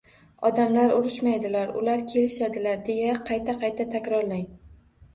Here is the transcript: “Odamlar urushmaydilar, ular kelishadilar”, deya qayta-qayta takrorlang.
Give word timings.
“Odamlar 0.47 0.93
urushmaydilar, 0.99 1.75
ular 1.83 2.03
kelishadilar”, 2.15 2.83
deya 2.91 3.15
qayta-qayta 3.31 3.91
takrorlang. 3.97 4.47